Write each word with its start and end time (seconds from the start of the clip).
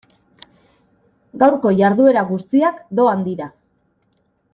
Gaurko 1.43 1.73
jarduera 1.81 2.23
guztiak 2.31 2.81
doan 3.01 3.21
dira. 3.29 3.51